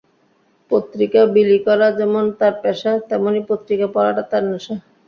পত্রিকা 0.71 1.21
বিলি 1.33 1.57
করা 1.67 1.87
যেমন 1.99 2.23
তাঁর 2.39 2.53
পেশা, 2.63 2.91
তেমনি 3.09 3.39
পত্রিকা 3.49 3.87
পড়াটা 3.95 4.23
তাঁর 4.31 4.43
নেশা। 4.51 4.75